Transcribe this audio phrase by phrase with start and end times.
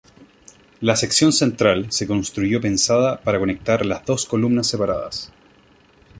[0.79, 5.31] La sección central se construyó pensada para conectar las dos columnas separadas.